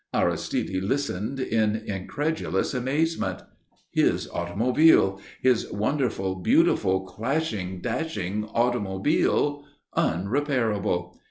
[0.15, 3.43] Aristide listened in incredulous amazement.
[3.91, 9.63] His automobile, his wonderful, beautiful, clashing, dashing automobile
[9.95, 11.17] unrepairable!